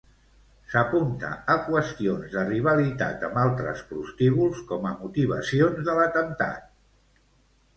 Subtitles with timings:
[0.69, 6.67] S'apunta a qüestions de rivalitat amb altres prostíbuls com a motivacions de l'atemptat.